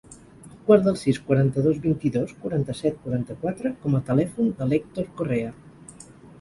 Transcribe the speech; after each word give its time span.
Guarda 0.69 0.87
el 0.91 0.95
sis, 1.01 1.19
quaranta-dos, 1.27 1.77
vint-i-dos, 1.83 2.33
quaranta-set, 2.47 2.99
quaranta-quatre 3.05 3.75
com 3.87 4.01
a 4.01 4.05
telèfon 4.11 4.53
de 4.59 4.73
l'Hèctor 4.73 5.11
Correa. 5.23 5.57